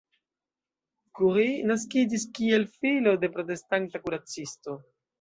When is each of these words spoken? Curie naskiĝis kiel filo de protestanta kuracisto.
Curie 1.19 1.51
naskiĝis 1.73 2.27
kiel 2.39 2.67
filo 2.81 3.17
de 3.25 3.33
protestanta 3.39 4.07
kuracisto. 4.09 4.81